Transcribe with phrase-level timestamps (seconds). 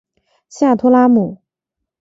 [0.49, 1.43] 下托拉姆。